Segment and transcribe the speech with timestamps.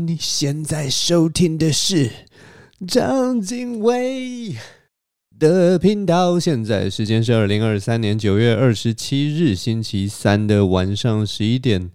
[0.00, 2.10] 你现在收听的是
[2.86, 4.56] 张经纬
[5.38, 6.38] 的频道。
[6.38, 11.90] 现在时间是二零二三年九月二十七日星期三的晚上十一点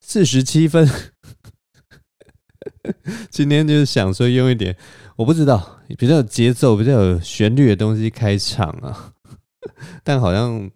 [0.00, 0.88] 四十七分。
[3.30, 4.76] 今天就是想说用一点
[5.16, 9.12] 我不知道比较有节奏、比较有旋律的东西开场啊，
[10.04, 10.70] 但好像。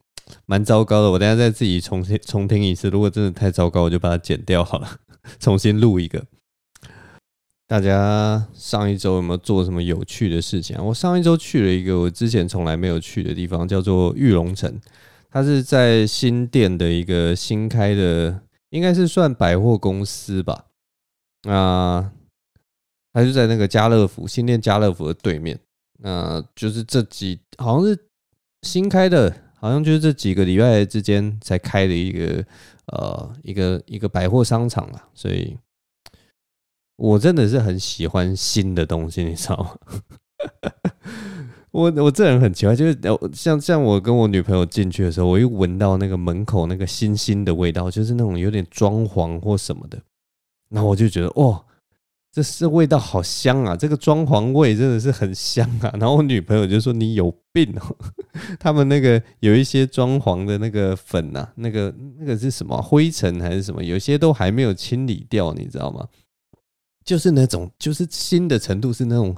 [0.46, 2.88] 蛮糟糕的，我等下再自己重新重听一次。
[2.88, 4.98] 如果真的太糟糕，我就把它剪掉好了，
[5.38, 6.24] 重新录一个。
[7.67, 10.82] 大家上一周有没有做什么有趣的事情啊？
[10.82, 14.81] 我上一周去了一个我之前从来没有去的地方，叫做玉龙城。
[15.31, 18.40] 它是在新店的一个新开的，
[18.71, 20.67] 应该是算百货公司吧？
[21.49, 22.13] 啊，
[23.13, 25.59] 它就在那个家乐福新店家乐福的对面。
[25.99, 27.99] 那就是这几好像是
[28.62, 29.35] 新开的。
[29.57, 32.45] 好像就是这几个礼拜之间才开的一个
[32.89, 35.56] 呃一个一个百货商场啦，所以
[36.97, 40.91] 我真的是很喜欢新的东西，你知道吗？
[41.73, 42.98] 我我这人很奇怪，就是
[43.33, 50.00] 像像我跟我女朋友进去的时候，我一闻到那个门口那个新新的味道，就是那种有点装潢或什么的，
[50.70, 51.65] 然后我就觉得哦。
[52.34, 53.77] 这是味道好香啊！
[53.77, 55.89] 这个装潢味真的是很香啊。
[56.00, 57.97] 然后我女朋友就说：“你有病哦！”
[58.59, 63.84] 他们那个有一些装潢的那个粉呐，那个那个是什么灰尘还是什么？
[63.84, 66.09] 有些都还没有清理掉，你知道吗？
[67.05, 69.36] 就是那种，就是新的程度是那种，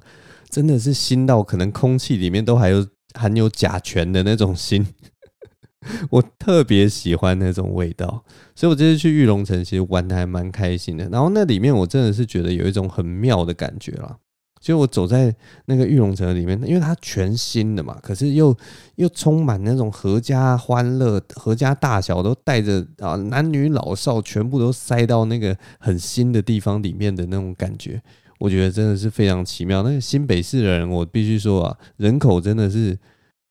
[0.49, 4.87] 真的是新到可能空气里面都还有含有甲醛的那种新。
[6.11, 8.25] 我特别喜欢那种味道，
[8.57, 11.09] 所以我这次去玉龙城其实玩的还蛮开心的。
[11.11, 14.19] 然后那里面我真的是觉得有一种很妙的感觉了。
[14.61, 15.35] 就我走在
[15.67, 18.57] 那个玉龙城里面，因为它全新的嘛，可是又
[18.97, 28.03] 又充满那种阖家欢乐，阖家大小都带着啊，男女老少全部都塞到那个很新的地方里面的那种感觉，
[28.39, 29.83] 我觉得真的是非常奇妙。
[29.83, 32.99] 那个新北市人，我必须说啊，人口真的是。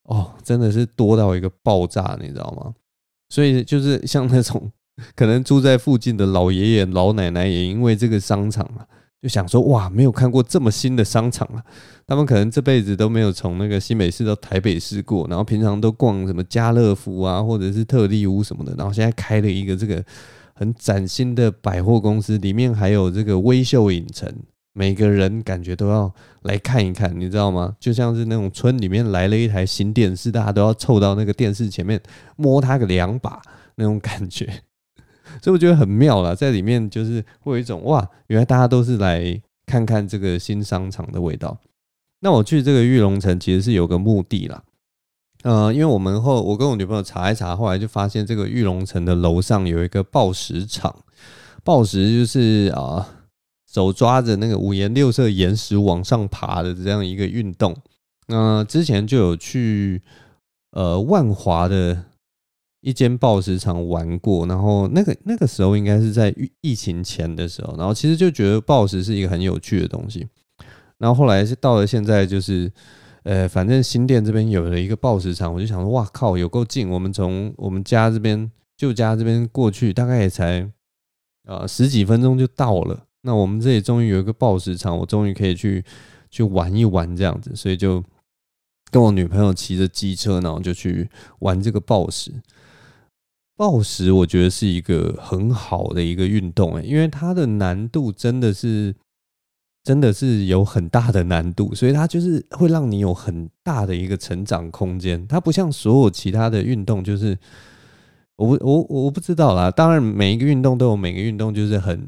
[0.07, 2.71] 哦，真的是多到一个爆炸，你知道吗？
[3.29, 4.71] 所以就是像那种
[5.17, 8.85] 可能住在附近的老爷爷老奶奶，也因为这个商场啊，
[9.25, 11.63] 就想说哇，没有看过这么新的商场啊。
[12.05, 20.05] 他们可能这辈子都没有从那个新北市到台北市过，然后平常都逛什么家乐福啊，或者是特力屋什么的，然后现在开了一个这个
[20.53, 24.31] 很崭新的百货公司，里面还有这个微秀影城。
[24.77, 26.13] 每个人感觉都要
[26.43, 27.75] 来看一看，你知道吗？
[27.79, 31.99] 就像是那种村里面来了一台新电视，大家都要凑到那个电视前面
[32.35, 33.41] 摸它个两把
[33.75, 34.47] 那种感觉，
[35.41, 41.57] 所以我觉得很妙啦，在里面就是会有一种哇，原来大家都是来看看这个新商场的味道。
[42.21, 44.63] 那我去这个玉龙城其实是有个目的啦，
[45.43, 50.95] 呃，因为我们后我跟我女朋友查一查，后来就发现这个玉龙城的楼上有一个抱石场，
[51.63, 53.09] 抱石就是啊。
[53.67, 57.75] 手抓着那个五颜六色岩石往上爬的这样一个运动，
[58.27, 60.01] 那之前就有去
[60.71, 62.05] 呃万华的
[62.85, 66.31] 一间抱石场玩过，然后那个那个时候应该是在
[66.61, 70.27] 疫情前的时候，然后其实就觉得抱石是一个很有趣的东西，
[70.99, 72.71] 然后后来是到了现在，就是
[73.23, 80.69] 呃反正新店这边有了一个抱石场，我就想说哇靠，有够近，我们从我们家这边旧家这边过去，大概也才
[81.47, 83.05] 呃十几分钟就到了。
[83.23, 85.83] 那我们这里终于有一个抱石场，我终于可以去
[86.29, 88.03] 去玩一玩这样子，所以就
[88.91, 91.09] 跟我女朋友骑着机车，然后就去
[91.39, 92.31] 玩这个抱石。
[93.55, 98.95] 暴食我觉得是一个很好的一个运动，因为它的难度真的是
[99.83, 105.25] 真的是有很大的难度，所以它就是会让你有很大的一个成长空间。
[105.27, 107.37] 它不像所有其他的运动，就是
[108.35, 109.71] 我我我不知道啦。
[109.71, 112.05] 当然每一个运动都有每个运动就是很。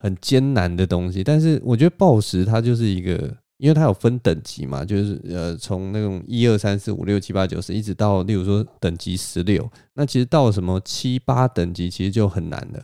[0.00, 12.82] 很艰难的东西，但是我觉得暴食它就是一个，因为它有分等级嘛，就是呃从那种一二三四五六七八九十一直到，例如说等级十六，那其实到什么七八等级其实就很难了。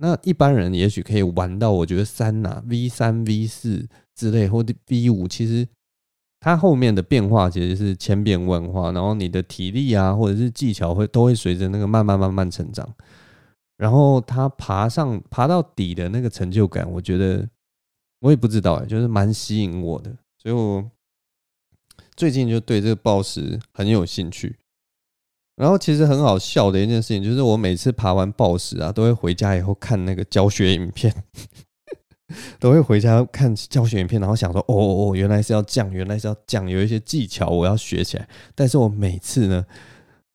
[0.00, 5.66] 那一般人也许可以玩到，我觉得三呐 V 三 V 四之类，或者 V 五，其实
[6.40, 12.88] 它后面的变化其实是千变万化，然后你的体力啊或者是技巧会都会随着那个慢慢慢慢成长。
[13.76, 17.48] 然后他爬上爬到底的那个成就感，我觉得
[18.20, 20.10] 我也不知道哎，就是蛮吸引我的，
[20.42, 20.90] 所以我
[22.16, 24.56] 最近就对这个暴食很有兴趣。
[25.56, 31.12] 然后其实很好笑的一件事情，就是我每次爬完抱石啊，都会回家以后看那个教学影片，
[32.60, 38.28] 都会回家看教学影片，然后想说，哦哦哦，原来是要这样，原来是要这样，有一些技巧我要学起来。
[38.54, 39.64] 但是我每次呢。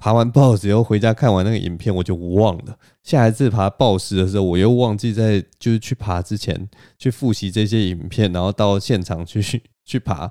[0.04, 2.78] 爬完 BOSS 以后回家看完那个影片，我就忘了。
[3.04, 6.70] 下一次爬 BOSS 的时候，我又忘记在就是去爬之前
[7.00, 9.42] 去复习这些影片，然后到现场去
[9.86, 10.30] 去爬，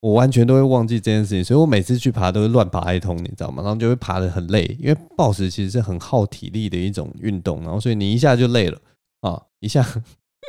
[0.00, 1.42] 我完全都会忘记这件事情。
[1.42, 3.62] 所以我每次去爬都会乱爬一通，你知道吗？
[3.62, 8.78] 然后就会爬得很累，因为 BOSS 其实是很耗体力的一种运动，然后所以你一下就累了
[9.22, 9.82] 啊，一下。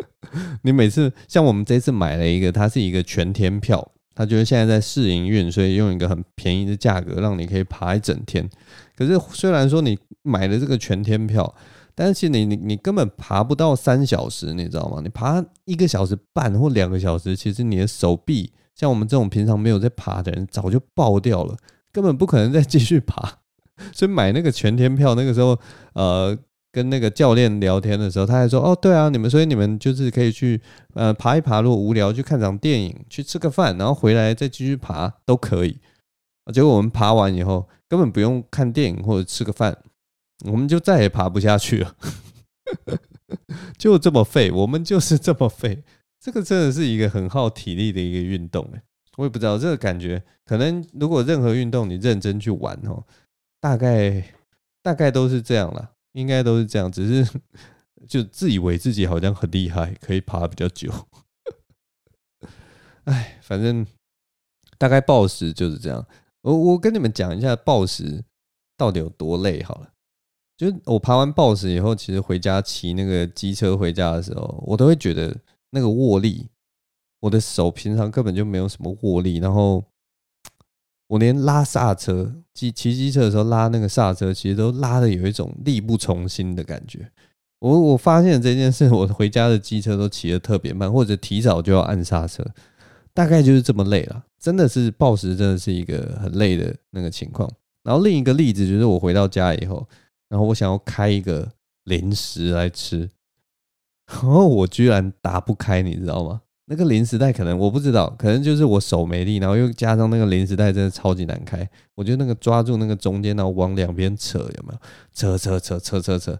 [0.63, 3.92] 你每次像我们这次买了一个，它是一个全天票。
[4.15, 8.49] 他觉得现在在试营运，所以用一个很便宜的价格让你可以爬一整天。
[8.95, 11.53] 可是虽然说你买了这个全天票，
[11.95, 14.99] 但是你你你根本爬不到三小时，你知道吗？
[15.03, 21.57] 你爬一个小时半或两个小时，其实你的手臂像我们这种平常没有在爬的人，早就爆掉了，
[21.91, 23.39] 根本不可能再继续爬。
[23.91, 25.59] 所以买那个全天票，那个时候
[25.93, 26.37] 呃。
[26.73, 30.59] 跟那个教练聊天的时候，他还说：“哦，对啊，你们所以你们就是可以去
[30.95, 35.77] 呃爬一爬，如果无聊去看场电影，去吃个饭，然后回来再继续爬都可以。”
[36.51, 39.77] 结果我们爬完以后，根本不用看电影或者吃个饭，
[40.45, 41.95] 我们就再也爬不下去了，
[43.77, 45.83] 就这么废，我们就是这么废。
[46.19, 48.81] 这个真的是一个很耗体力的一个运动诶，
[49.17, 53.03] 我也不知道这个感觉，可能如果任何运动你认真去玩哦，
[53.61, 54.23] 大概
[54.81, 55.91] 大概都是这样了。
[56.13, 57.39] 应该都是这样，只是
[58.07, 60.91] 就自以为自己好像很厉害，可以爬比较久。
[63.05, 63.85] 哎，反正
[64.77, 66.05] 大概暴食就是这样。
[66.41, 68.23] 我我跟你们讲一下暴食
[68.77, 69.89] 到底有多累好了。
[70.55, 75.35] 就我爬完暴食以后，其实回家骑那个机车回家的时候，我都会觉得
[75.71, 76.49] 那个握力，
[77.19, 79.83] 我的手平常根本就没有什么握力，然后。
[81.13, 87.07] 我连拉刹车，骑骑机车的时候拉那个刹车，其实都拉的有一种力不从心的感觉。
[87.59, 92.43] 我我发现这件事，我回家的机车都骑得特别慢，或者提早就要按刹车，
[93.13, 94.23] 大概就是这么累了。
[94.39, 97.47] 真的是暴食，真的是一个很累的那个情况。
[97.83, 99.87] 然后另一个例子就是我回到家以后，
[100.29, 101.47] 然后我想要开一个
[101.83, 103.07] 零食来吃，
[104.07, 106.41] 然后我居然打不开，你知道吗？
[106.65, 111.69] 那个零食袋可能我不知道，可能就是我手没力，然后又加上那个零食袋真的超级难开。
[111.93, 114.79] 我觉得那个抓住那个中间，然后往两边扯，有没有？
[115.13, 116.39] 扯扯扯扯扯扯。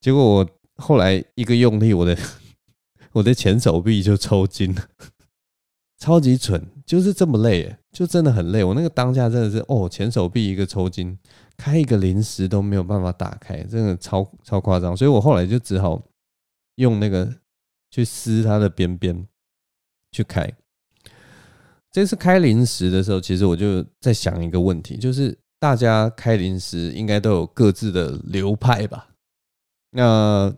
[0.00, 2.16] 结果我后来一个用力，我的
[3.12, 4.82] 我的前手臂就抽筋了，
[5.98, 8.62] 超级蠢，就是这么累，就真的很累。
[8.62, 11.18] 我那个当下真的是哦，前手臂一个抽筋，
[11.56, 14.96] 开一个零食都没有办法打开，真的超超夸张。
[14.96, 16.00] 所以我后来就只好
[16.76, 17.28] 用那个。
[17.90, 19.26] 去撕它的边边，
[20.12, 20.50] 去开。
[21.90, 29.08] 这次开零食的时候，其实我就在想一个问题，就是大家开零食应该都有各自的流派吧？
[29.90, 30.54] 那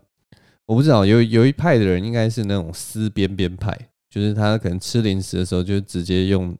[0.65, 3.75] 我不知道，有有一派的人应该是那种撕边边派，
[4.11, 6.55] 就是他可能吃零食的时候就直接用，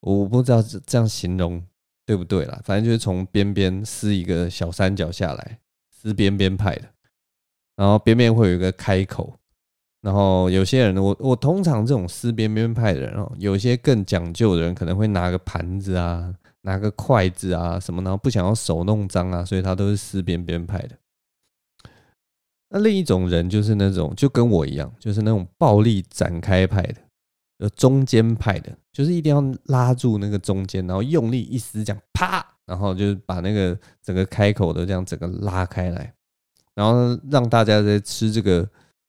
[0.00, 1.60] 我不知道这样形容
[2.06, 5.58] 对不对啦，反正就是从边边撕一个小三角下来，
[5.90, 6.88] 撕边边派的，
[7.74, 9.36] 然后边边会有一个开口。
[10.06, 20.90] 然后有些人，我我通常这种撕边边派的人哦，有些更讲究的人可能会拿个盘子啊，拿个筷子啊什么，然后不想要手弄脏啊，所以他都是撕边边派的。
[22.68, 27.00] 那另一种人就是那种就跟我一样，就是那种暴力展开派的，
[27.58, 36.14] 呃中间派的，就是一定要拉住那个中间，然后用力一撕，这样啪，然后就是把那个整个开口的这样整个拉开来，
[36.76, 38.64] 然后让大家在吃这个。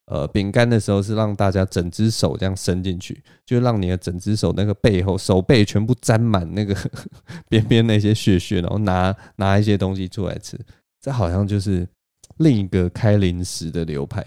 [0.08, 6.74] 呃，饼干的时候是让大家整只手这样伸进去，就让你的整只手那个背后手背全部沾满那个
[7.50, 10.58] 边边那些屑屑，然后拿拿一些东西出来吃。
[11.02, 11.88] 这好像就是
[12.38, 14.26] 另一个开零食的流派。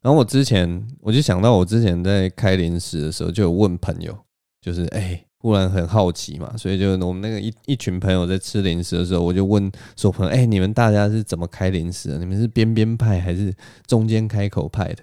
[0.00, 4.18] 然后我之前我就想到，我之前在开零食的时候就有问朋友，
[4.60, 5.24] 就是哎。
[5.42, 12.18] 忽然很好奇嘛，所以就我们那个一一群朋友在吃零食的时候，我就问说朋友：“哎，你们大家是怎么开零食的？
[12.18, 13.52] 你们是边边派还是
[13.84, 15.02] 中间开口派的？”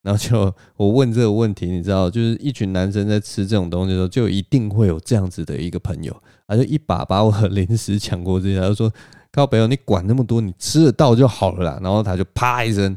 [0.00, 8.90] 然后就我问这个问题，你知道，就是一群男生在吃这种东西的时候，就一定会有这样子的一个朋友，他就一把把我的零食抢过去，他就说
[9.30, 12.96] ：“靠北友，你管那么多，你吃得到就好了啦。”然后他就啪一声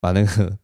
[0.00, 0.58] 把那个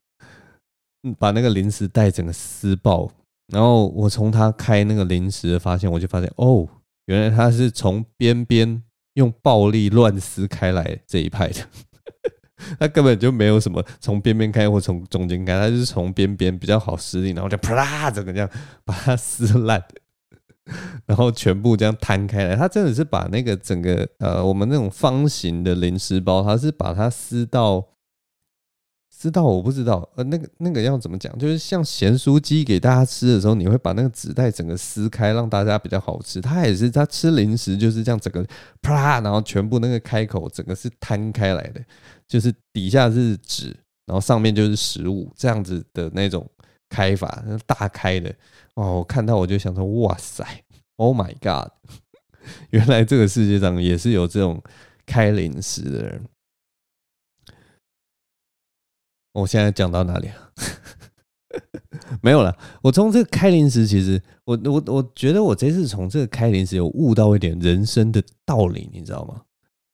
[1.18, 3.10] 把那个零食袋整个撕爆。
[3.52, 6.66] 然后我从他开那个零食的发现，我就发现哦，
[7.04, 8.82] 原来他是从边边
[9.14, 11.60] 用暴力乱撕开来这一派的，
[12.80, 18.48] 他根本就没有什么从边边开或从中间开，他就是从边边比较好撕，然后就啪啦整个这样
[18.86, 19.84] 把它撕烂，
[21.04, 22.56] 然后全部这样摊开来。
[22.56, 27.86] 他真的是把那个整个呃我们那种方形的零食包，他是把它撕到。
[29.22, 31.32] 知道我不知道，呃，那个那个要怎么讲？
[31.38, 36.40] 就是像咸酥鸡给大家吃的时候，你会把那个纸袋整个撕开，让大家比较好吃。
[36.40, 38.44] 他也是，他吃零食就是这样，整个
[38.80, 41.80] 啪，然后全部那个开口整个是摊开来的，
[42.26, 43.66] 就是底下是纸，
[44.06, 46.44] 然后上面就是食物，这样子的那种
[46.88, 48.28] 开法，大开的
[48.74, 48.96] 哦。
[48.96, 50.44] 我看到我就想说，哇塞
[50.96, 51.70] ，Oh my God，
[52.70, 54.60] 原来这个世界上也是有这种
[55.06, 56.24] 开零食的人。
[59.32, 60.52] 我现在讲到哪里啊？
[62.22, 62.56] 没有了。
[62.82, 69.42] 我从这个开零食，其实我我我觉得我这次从这个开零食有悟到一点人生的道理，你知道吗？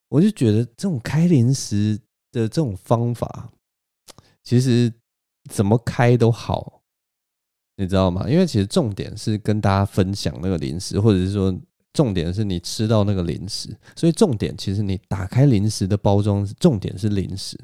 [0.09, 1.97] 我就觉得这种开零食
[2.33, 3.50] 的这种方法，
[4.42, 4.92] 其实
[5.50, 6.83] 怎么开都好，
[7.76, 8.28] 你知道吗？
[8.28, 11.54] 因为其实重点是跟大家分享那个零食，或者是说
[11.92, 17.59] 重点是你吃到那个零食，所以重点其实你打开零食的包装，重点是零食。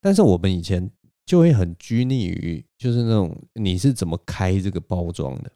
[0.00, 0.90] 但是我们以前
[1.26, 5.52] 就会很拘泥于，就是那种你是怎么开这个包装的。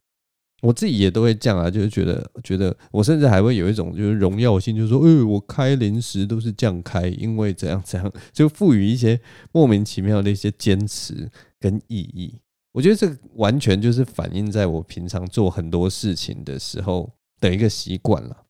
[0.62, 9.20] 我自己也都会这样啊，就是觉得觉得我甚至还会有一种就是荣耀性，就是说，哎，我开零食都是这样开，因为怎样怎样， 就赋予一些
[9.52, 12.40] 莫名其妙的一些坚持跟意义。
[12.72, 17.10] 我觉得这完全就是反映在我平常做很多事情的时候
[17.40, 18.44] 的一个习惯了。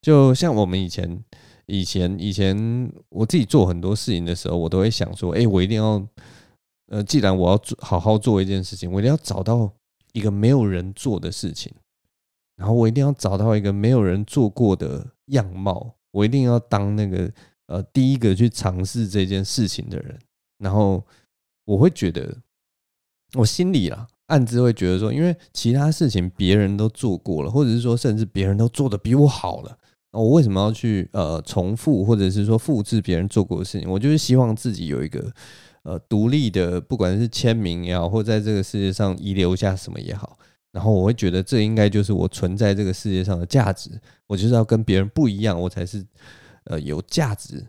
[0.00, 1.24] 就像我们以前。
[1.68, 6.02] 以前以前我自己做很多事情的时候，我都会想说：哎，我一定要，
[6.86, 9.70] 呃，既然我要做好好做一件事情，我一定要找到
[10.14, 11.70] 一个没有人做的事情，
[12.56, 17.30] 然后我一定要找到一个没有人做过的样貌，我一定要当那个
[17.66, 20.18] 呃第一个去尝试这件事情的人。
[20.58, 21.04] 然后
[21.66, 22.34] 我会觉得，
[23.34, 29.77] 我心里啦暗自会觉得说，因为其他事情别人都做过了，或者是说甚至别人都做的比我好了。
[30.12, 33.88] 我为什么要去呃重复或者是说复制别人做过的事情？
[33.90, 35.32] 我就是希望自己有一个
[35.82, 40.38] 呃独立的，不管是签名也好，或在这个世界上遗留下什么也好。
[40.72, 43.90] 然后我会觉得这应该就是我存在这个世界上的价值。
[44.26, 46.04] 我就是要跟别人不一样，我才是
[46.64, 47.62] 呃有价值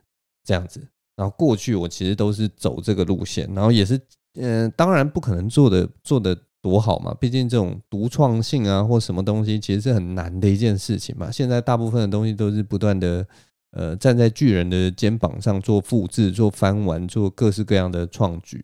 [0.45, 0.81] 这样子。
[1.15, 3.99] 然后过去我其实都是走这个路线，然后也是
[4.35, 6.37] 嗯、当然不可能做的做的。
[6.61, 7.15] 多好嘛！
[7.19, 11.31] 毕竟这种独创性啊，或什么东西，其实是很难的一件事情嘛。
[11.31, 13.25] 现在大部分的东西都是不断的，
[13.71, 18.63] 呃，站在巨人的肩膀上做复制、做翻玩、做各式各样的创举、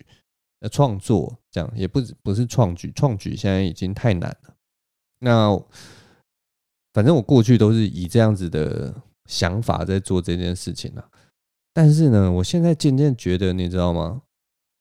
[0.60, 4.56] 呃创作，这样也不不是创举，创举现在已经太难了。
[5.20, 5.58] 那
[6.94, 8.94] 反正我过去都是以这样子的
[9.26, 11.10] 想法在做这件事情了，
[11.74, 14.22] 但是呢，我现在渐渐觉得，你知道吗？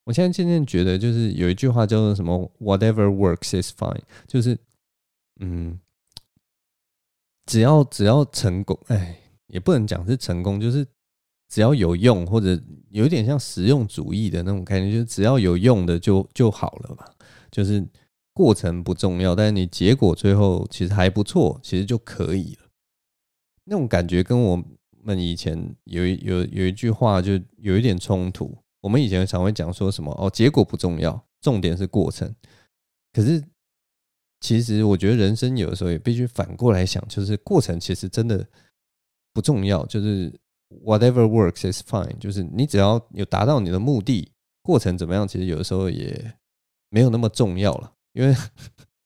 [0.04, 4.58] 我现在渐渐觉得，就是有一句话叫做什么 “whatever works is fine”，就是
[5.40, 5.80] 嗯，
[7.46, 10.86] 只要只要成功，哎，也不能讲是成功，就是
[11.48, 17.04] 只要有用，或者有点像实用主义的那种概念，就是只要有用的就就好了嘛。
[17.50, 17.86] 就是
[18.34, 22.68] 过程不重要，但是你结果最后其实还不错，其实就可以了。
[23.64, 24.62] 那种感觉跟我
[25.02, 28.54] 们以前有有有一句话就有一点冲突。
[28.84, 32.30] 我们以前常会讲说什么哦，结果不重要，重点是过程。
[33.14, 33.42] 可是，
[34.40, 38.46] 其实我觉得人生有的时候也必须反过来想，就是过程其实真的
[39.32, 40.30] 不重要，就是
[40.84, 46.34] whatever works is fine，就是你只要有达到你的目的，过程怎么样，其实有的时候也
[46.90, 47.90] 没有那么重要了。
[48.12, 48.36] 因为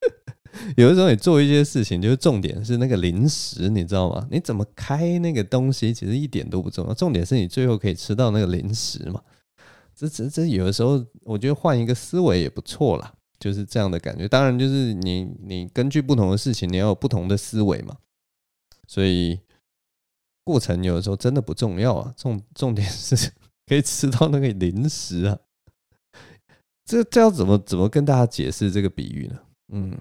[0.76, 4.26] 有的时候你做一些事情，就是重点是那个零食，你知道吗？
[4.28, 9.22] 你怎么开那个东西，其实一点都不重要，重点是你最后可以吃到那个零食嘛。
[9.98, 14.28] 这这这有的时候，我觉得换一个思维也不错啦，就是这样的感觉。
[14.28, 17.96] 当然，就是你你根据不同的事情，你要有不同的思维嘛。
[18.86, 19.40] 所以
[20.44, 23.32] 过程有的时候真的不重要啊，重重点是
[23.66, 25.36] 可以吃到那个零食啊。
[26.84, 29.40] 这这要怎么怎么跟大家解释这个比喻呢？
[29.72, 29.98] 嗯。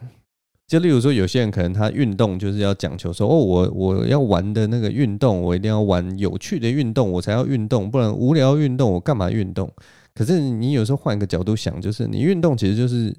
[0.67, 9.73] 就例如说，有些人可能他运动就是要讲求说，哦，我我要玩的那个运动，我一定要玩有趣的运动，我才要运动，不然无聊运动我干嘛运动？
[10.13, 13.15] 可是你有时候换一个角度想，就是你运动其实就是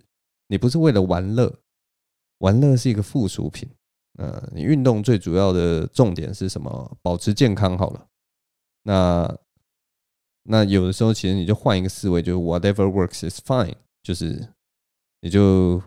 [0.49, 1.51] 你不是为了玩乐，
[2.41, 3.67] 玩乐是一个附属品。
[4.19, 6.99] 呃，你运动最主要的重点是什么？
[7.01, 8.07] 保持健康好了。
[8.83, 9.39] 那
[10.43, 14.49] 那有的时候其实你就换一个思维，就是 whatever works is fine，就是
[15.23, 15.83] 你就。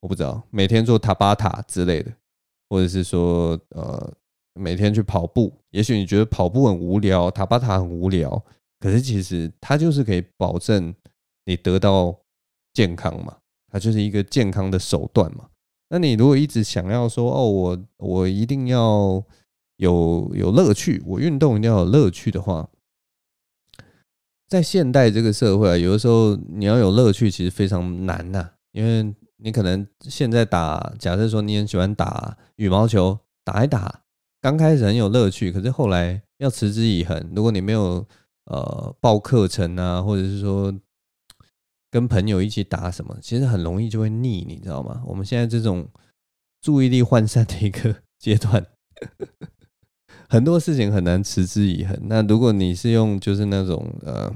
[0.00, 2.10] 我不知道，每天做塔巴塔之类的，
[2.68, 4.12] 或者是说，呃，
[4.54, 5.52] 每天去跑步。
[5.70, 8.42] 也许你觉得跑步很无聊，塔巴塔很无聊，
[8.80, 10.94] 可是其实它就是可以保证
[11.44, 12.18] 你得到
[12.72, 13.36] 健康嘛，
[13.70, 15.48] 它就是一个健康的手段嘛。
[15.90, 19.22] 那你如果一直想要说，哦，我我一定要
[19.76, 22.68] 有有乐趣，我运动一定要有乐趣的话，
[24.48, 34.02] 在现代这个社会啊，有的时候你要有乐趣，其实非常难呐、因为你可能现在打，假设说你很喜欢打羽毛球，打一打，
[34.40, 37.32] 刚开始很有乐趣，可是后来要持之以恒。
[37.34, 38.06] 如果你没有
[38.44, 40.74] 呃报课程啊，或者是说
[41.90, 45.02] 跟朋友一起打什么，其实很容易就会腻，你知道吗？
[45.06, 45.88] 我们现在这种
[46.60, 48.66] 注意力涣散的一个 阶段。
[50.28, 51.98] 很多事情很难持之以恒。
[52.02, 54.32] 那如果你是用就是那种呃，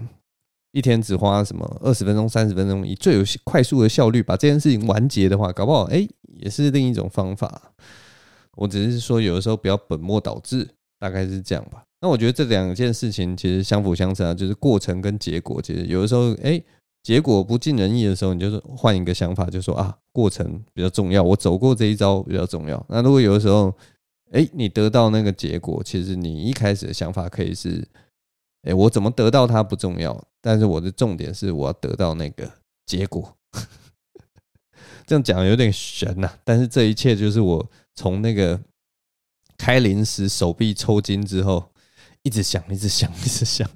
[0.75, 6.05] 一天只花什么二十分钟、三十分钟，以最有快速的效率把这件事情完结的话，搞不好哎，
[6.41, 7.73] 也是另一种方法。
[8.57, 11.85] 我只是说有的时候不要本末倒置，大概是这样吧。
[12.01, 15.63] 那我觉得这两件事情其实相辅相成啊，就是过程跟结果。
[15.63, 16.61] 其实有的时候哎，
[17.05, 22.85] 结果不尽人意的时候，你就是换一个想法，就说啊，过程比较重要，我走过这一招比较重要。
[22.89, 23.73] 那如果有的时候，
[24.33, 27.87] 哎，你得到那个结果，其实你一开始的想法可以是，
[28.63, 32.53] 哎，我怎么得到它不重要，但是我的重点是我要得到那个
[32.85, 33.35] 结果。
[35.07, 38.61] 这样讲有点悬呐，但是这一切就是我从那个
[39.57, 41.73] 开零食手臂抽筋之后，
[42.23, 43.71] 一直想，一直想，一直想，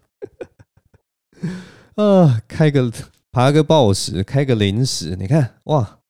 [1.96, 2.92] 啊，开个
[3.30, 6.00] 爬个报时，开个零食，你看哇，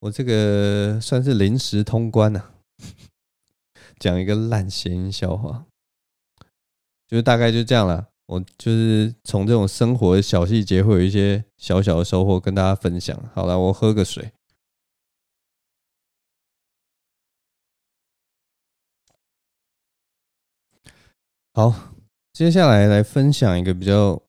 [0.00, 2.50] 我这个算是临时通关呐。
[4.00, 5.66] 讲一个烂谐音笑话，
[7.06, 8.08] 就是大概就这样了。
[8.26, 13.16] 我就是从这种生活的小细节，会有一些小小的收获跟大家分享。
[13.32, 14.32] 好了，我喝个水。
[21.52, 21.94] 好，
[22.32, 24.20] 接下来来分享一个比较，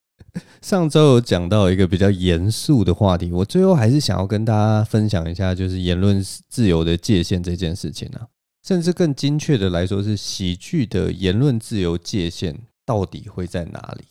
[0.60, 8.26] 上周有讲到一个比较严肃的话题，我最后还是想要跟大家分享一下，就是言论自由的界限这件事情啊。
[8.66, 14.04] 甚至更精确的来说，是喜剧的言论自由界限到底会在哪里？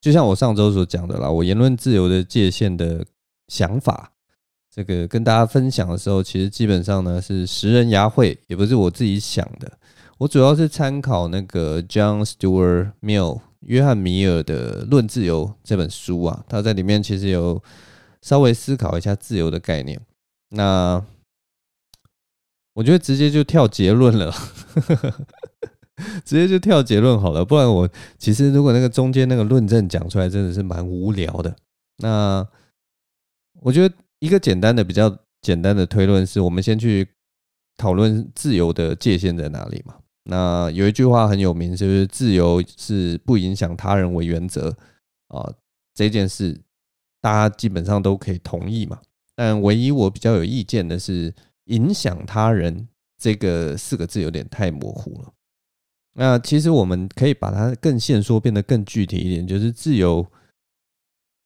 [0.00, 3.06] 就像我上周所讲的啦，我言论自由的界限的
[3.48, 4.12] 想法，
[4.70, 9.78] 这个跟大家分享的时候，其实基本上呢是拾人牙慧，也不是我自己想的。
[10.18, 17.62] 我主要是参考那个 John Stuart Mill 约翰米尔的《论自由》这本书啊，他在里面其实有
[18.20, 20.00] 稍微思考一下自由的概念。
[20.50, 21.04] 那
[22.74, 24.34] 我觉得直接就跳结论了，
[26.24, 31.54] 直接就跳结论好了，不然我其实如果那个中间那个论证讲出来，真的是蛮无聊的。
[31.98, 32.46] 那
[33.60, 37.08] 我觉得一个简单的、比较简单的推论是，我们先去
[37.76, 39.94] 讨论自由的界限在哪里嘛。
[40.24, 44.76] 那有一句话很有名，就是自由是不影响他人为原则
[45.28, 45.52] 啊，
[45.94, 46.60] 这件事
[47.20, 49.00] 大家基本上都可以同意嘛。
[49.34, 51.34] 但唯一我比较有意见的是。
[51.66, 55.32] 影响他人这个四个字有点太模糊了。
[56.14, 60.26] 那其实我们可以把它更限缩，变得更具体一点，就是自由，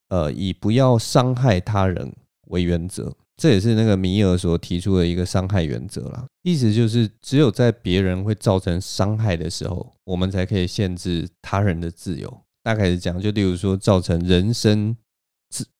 [0.08, 2.12] 呃，以不要伤害他人
[2.48, 3.14] 为原则。
[3.36, 6.26] 这也是那个米尔所提出的一个伤害原则啦。
[6.42, 12.42] 意思就是，只有在别人会造成伤害的时候，我们才可以限制他人的自由。
[12.62, 14.96] 大概是讲，就例如说，造成人身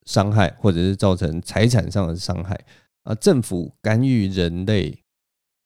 [0.04, 2.60] 伤害，或者是造成财产上的伤害。
[3.04, 5.02] 啊，政府干预人类、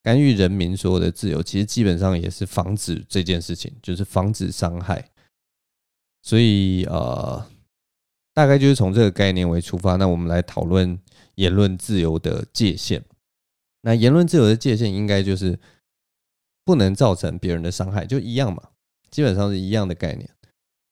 [0.02, 5.10] 干预人民所有的自由，其实基本上也是防止这件事情，就是防止伤害。
[6.22, 7.46] 所以，呃，
[8.34, 10.98] 大概就是从这个概念为出发，那我们来讨论
[11.34, 13.02] 言论自由的界限。
[13.82, 15.58] 那言论自由的界限应该就是
[16.64, 18.62] 不能造成别人的伤害，就一样嘛，
[19.10, 20.28] 基本上是一样的概念。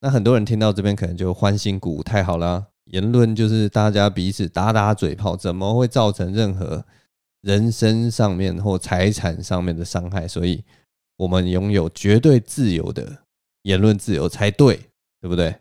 [0.01, 2.69] 那很多人听到这边可能就欢欣鼓舞，太好了。
[2.85, 6.87] 言论就是大家彼此打打嘴炮，怎么会造成任何
[7.49, 10.29] 人身上面或财产上面的伤害？
[10.29, 10.63] 所以，
[11.17, 13.25] 我们拥有绝对自由的
[13.63, 14.79] 言论自由才对，
[15.19, 15.55] 对不对？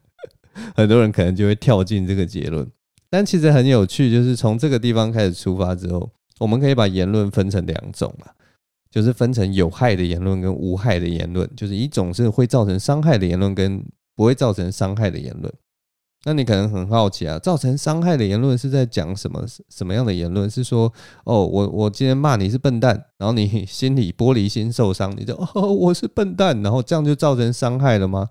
[0.74, 2.66] 很多人可能就会跳进这个结论，
[3.10, 8.32] 但其实很有趣，就是从这个地方开始出发之后，我们可以把言论分成两种啊，
[8.90, 13.84] 就是分成有害的言论跟无害的言论，就是一种是会造成伤害的言论，跟
[14.16, 15.52] 不会造成伤害的言论。
[16.24, 19.42] 那你可能很好奇啊，造成伤害的言论是在讲什么？
[19.70, 20.48] 什么样的言论？
[20.50, 20.92] 是说，
[21.24, 28.28] 哦，我我今天骂你是笨蛋，然后你心里玻璃心受伤，你就 哦，我是笨蛋，然后这样就造成伤害了吗？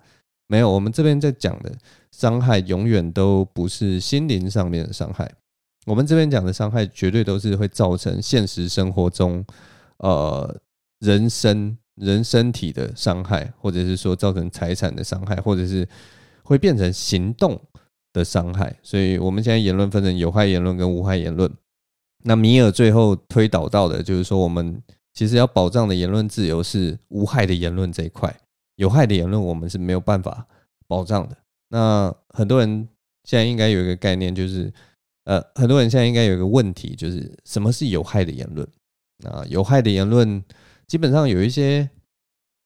[0.47, 1.71] 没有，我们这边在讲的
[2.12, 5.32] 伤害永远都不是心灵上面的伤害，
[5.86, 9.43] 我们这边讲的伤害绝对都是会造成现实生活中，
[9.97, 10.60] 呃，
[10.99, 15.88] 人身人身体的伤害，或者是说造成财产的伤害，或者是
[16.49, 17.62] 会变成行动。
[18.12, 21.47] 的伤害，所以我们现在言论分成有害言论跟无害言论。
[22.23, 24.81] 那米尔最后推导到的就是说，我们
[25.13, 28.35] 其实要保障的言论自由是无害的言论这一块，
[28.77, 30.47] 有害的言论我们是没有办法
[30.88, 31.38] 保障的。
[31.69, 32.89] 那很多人
[33.25, 34.73] 现在应该有一个概念，就是
[35.25, 38.67] 呃，很多人现在应该有一个问题，就是什么是有害的言论？
[39.23, 40.43] 啊，有害的言论
[40.88, 41.88] 基本上有一些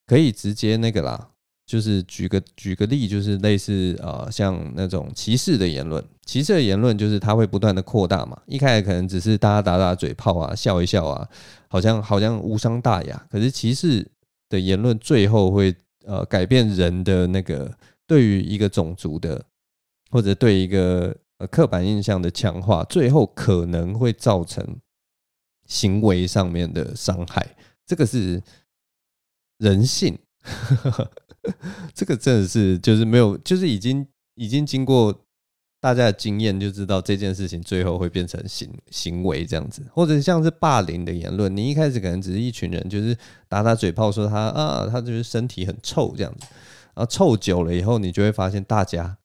[0.08, 1.32] 可以直接那个啦。
[1.74, 8.40] 就是举个举个例，就是类似呃，像那种歧视的言论，歧视的言论就是它会不断的扩大嘛。
[8.46, 11.28] 一开始可能只是大家打打嘴炮啊，笑一笑啊，
[11.68, 13.28] 好像好像无伤大雅。
[13.32, 14.08] 可是歧视
[14.50, 19.44] 的言论最后会呃改变人的那个对于一个种族的
[20.12, 24.64] 或者对一个呃刻板印象的强化，最后可能会造成
[25.66, 27.56] 行为上面的伤害。
[27.84, 28.44] 这个是
[29.58, 30.16] 人性。
[31.94, 35.14] 这个真的是就是没有，就是已经已经经过
[35.82, 43.18] 大家的经验，就知道这件事情最后会变成行行为这样子，或者像是霸凌的言论，你一开始可能只是一群人，就是
[43.50, 46.48] 打打嘴炮说他啊，他就是身体很臭这样子，
[46.96, 49.18] 然后臭久了以后，你就会发现大家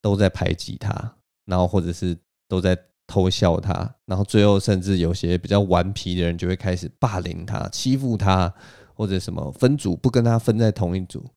[0.00, 2.16] 都在排挤他，然后或者是
[2.48, 8.54] 都在偷笑他，然后最后甚至有些比较顽皮的人就会开始霸凌他，欺负他。
[9.02, 11.28] 或者什么分组不跟他分在同一组，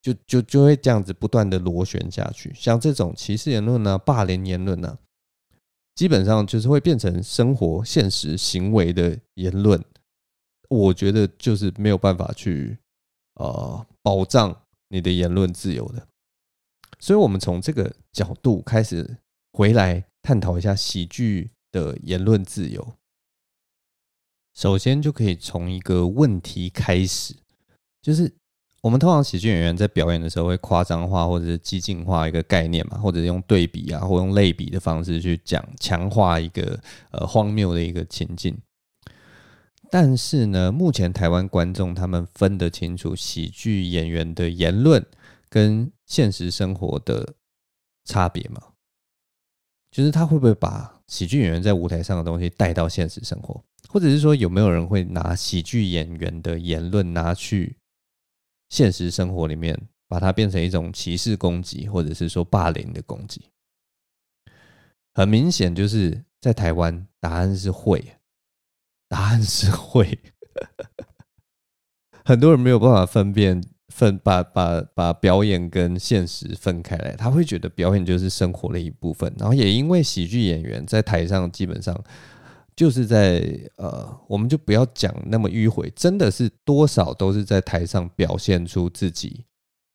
[0.00, 2.52] 就就就会这样子不断的螺旋下去。
[2.52, 4.98] 像这种歧视言论呢、霸凌言论呢，
[5.94, 9.80] 基本上就是会变成生活现实行为的言论。
[10.68, 12.76] 我觉得就是没有办法去
[13.34, 16.04] 呃保障你的言论自由的。
[16.98, 19.16] 所以，我们从这个角度开始
[19.52, 22.94] 回来探讨一下喜剧的言论自由。
[24.54, 27.34] 首先就可以从一个问题开始，
[28.02, 28.32] 就是
[28.82, 36.78] 我们通常喜剧演员在表演的时候会夸张化或者是激进化一个概念嘛，或者用对比啊，或用类比的方式去讲强化一个
[37.10, 38.56] 呃荒谬的一个情境。
[39.90, 45.04] 但是呢，目前台湾观众他们分得清楚喜剧演员的言论
[45.48, 47.34] 跟现实生活的
[48.04, 48.60] 差别吗？
[49.90, 53.62] 就是他会不会把喜剧演员在舞台上的东西带到现实生活？
[53.88, 57.76] 或者是说，有没有人会拿喜剧演员的言论拿去
[58.70, 63.42] 现实生活里面，把它变成一种歧视攻击，或者是说霸凌的攻击？
[65.12, 68.16] 很明显，就是在台湾，答案是会，
[69.08, 70.18] 答案是会。
[72.24, 79.30] 很多人没有办法分辨分把把把表演跟现实分开来，他会觉得表演就是生活的一部分。
[79.38, 82.02] 然后也因为喜剧演员在台上基本上。
[82.74, 83.44] 就是在
[83.76, 89.44] 呃，我们就不要讲那么迂回，真的是多少都是在台上表现出自己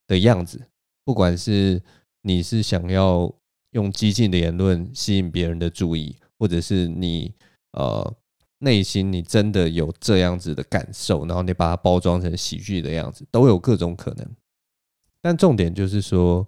[0.06, 0.62] 的样子。
[1.04, 1.82] 不管是
[2.22, 3.34] 你是想要
[3.72, 7.34] 用激进的言论吸引别人的注意，或者是你
[7.72, 8.16] 呃
[8.60, 14.36] 内心你真的有这样子的感受，然后你把它包装成喜剧的样子，都有各种可能。
[15.20, 16.48] 但重点就是说，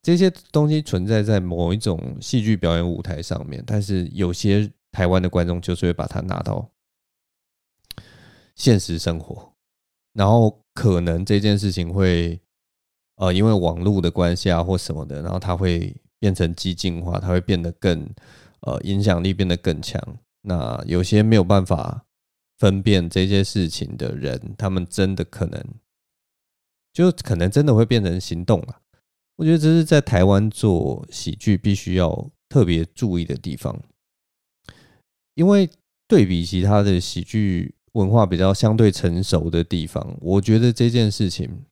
[0.00, 4.70] 这些东西存在在某一种戏剧表演舞台上面，但是有些。
[4.94, 6.70] 台湾的观众就是会把它拿到
[8.54, 9.52] 现实生活，
[10.12, 12.40] 然后可能这件事情会
[13.16, 18.08] 呃，因为网络的关系啊或什么的，然后它会变成激进化，它会变得更
[18.60, 20.00] 呃影响力变得更强。
[20.42, 22.06] 那有些没有办法
[22.58, 25.60] 分辨这些事情的人，他们真的可能
[26.92, 28.80] 就可能真的会变成行动了。
[29.34, 33.82] 我觉得这是在台湾做喜剧必须要特别注意的地方。
[35.34, 35.68] 因为
[36.06, 41.64] 对比其他的喜剧文化比较相对成熟的地方，我觉得这件事情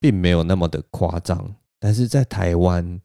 [0.00, 1.56] 并没有那么的夸张。
[1.78, 3.00] 但是在台湾，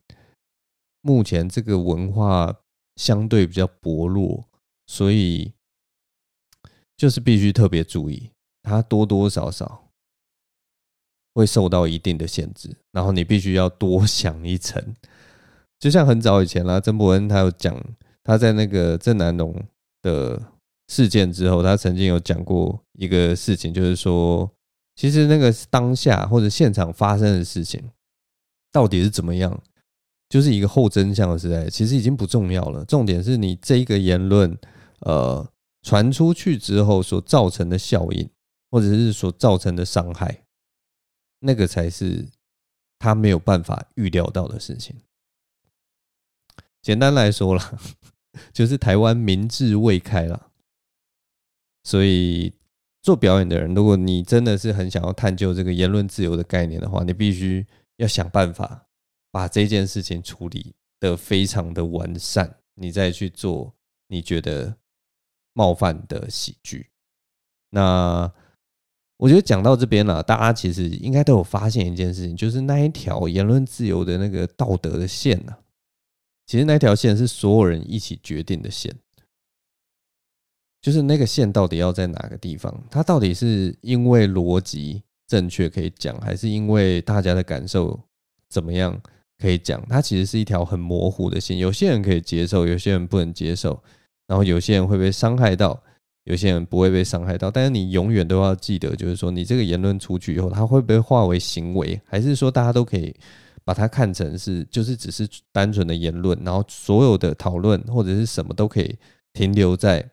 [1.02, 2.62] 目前这个文化
[2.96, 4.46] 相对比较薄弱，
[4.88, 5.54] 所以
[6.96, 8.32] 就是必须特别注意，
[8.64, 9.92] 它多多少少
[11.34, 12.78] 会受到一定的限制。
[12.92, 14.96] 然后你必须要多 想一层，
[15.78, 17.84] 就像很早以前啦，曾博恩他有讲。
[18.24, 19.56] 他在那个郑南榕
[20.02, 20.42] 的
[20.88, 24.50] 事件之后，他曾经有讲过一个事情，就是说，
[24.96, 27.84] 其实那个当下或者现场发生的事情
[28.72, 29.62] 到底是怎么样，
[30.30, 32.86] 就是一个后真相的时代，其实已经不重要了。
[32.86, 34.58] 重点是你这一个言论，
[35.00, 35.48] 呃，
[35.82, 38.30] 传出去之后所造成的效应，
[38.70, 40.44] 或者是所造成的伤害，
[41.40, 42.28] 那个才是
[43.00, 44.96] 他没有办法预料到的事情。
[46.82, 47.80] 简单来说啦，
[48.54, 50.50] 就是台湾民智未开啦，
[51.84, 52.54] 所以
[53.02, 57.66] 做表演的人，如果你真的是很想要探究这个言论自由的概念的话，你必须
[57.98, 58.88] 要想办法
[59.32, 63.74] 把这件事情处理得非常的完善，你再去做
[64.08, 64.78] 你觉得
[65.54, 66.90] 冒犯的喜剧。
[67.72, 68.32] 那
[69.18, 75.56] 我觉得讲到这边了，大家其实应该都有发现一件事情，就是那一条言论自由的那个道德的线呢，
[76.52, 78.94] 其实那条线是所有人一起决定的线。
[80.82, 82.84] 就是那个线到底要在哪个地方？
[82.92, 87.98] 它到底是因为逻辑正确可以讲，还是因为大家的感受
[88.50, 89.02] 怎么样
[89.40, 89.82] 可以讲？
[89.88, 91.58] 它其实是一条很模糊的线。
[91.58, 93.82] 有些人可以接受，有些人不能接受，
[94.28, 95.82] 然后有些人会被伤害到，
[96.26, 97.50] 有些人不会被伤害到。
[97.50, 102.02] 但是你永远都要记得，就是说你这个言论出去以后，它会不会化为行为？
[102.04, 103.16] 还是说大家都可以
[103.64, 108.98] 把它看成是，就是只是单纯的言论，然后所有的讨论或者是什么都可以
[109.34, 110.12] 停留在。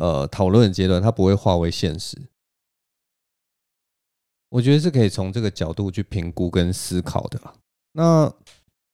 [0.00, 2.16] 呃，讨论的阶段，它不会化为现实。
[4.48, 7.40] 我觉得是可以从这个角度去评估跟思考的。
[7.94, 8.32] 那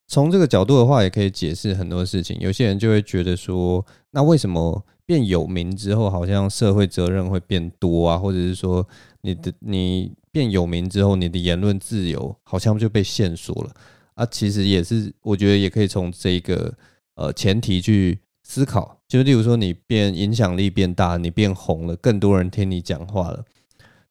[0.09, 2.39] 从这个角度的话，也可以解释很多事情。
[2.41, 8.17] 有些人就会觉得说，那为什么变有名之后，好像社会责任会变多啊？
[8.17, 8.89] 或者是说，
[9.21, 13.71] 你的你变有名之后，你的言论自由好像就被限缩了
[14.15, 14.27] 啊？
[14.27, 16.75] 其实也是，我觉得也可以从这个
[17.15, 18.19] 呃前提去。
[18.47, 23.43] 思考，就例如说，你变影响力变大，你变红了，更多人听你讲话了。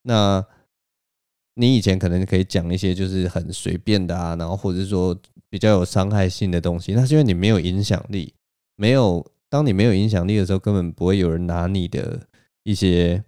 [0.02, 0.44] 那
[1.54, 5.16] 你以前可能可以讲一些就是很随便的啊，然后或者说
[5.52, 8.34] 比较有伤害性的东西，那是因为你没有影响力，
[8.76, 12.20] 没有当你没有影响力的时候，根本不会有人拿你的
[12.64, 13.24] 一些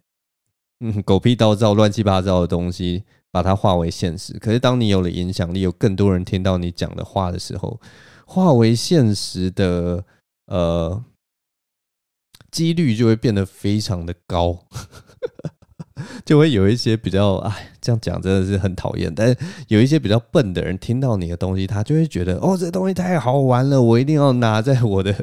[0.79, 4.37] 嗯狗屁倒灶、乱七八糟的东西把它化为现实。
[4.39, 7.79] 可是当你有了影响力，有更多人听到你讲的话的时候，
[8.25, 10.05] 化为现实的。
[10.47, 11.03] 呃，
[12.51, 14.67] 几率就会变得非常的高，
[16.23, 19.11] 就会有一些比较哎，这样讲真的是很讨厌。
[19.15, 19.35] 但是
[19.69, 25.15] 有一些比较笨的人听到你的东西，他就会觉得哦，这东西太好玩了，我一定要拿在我的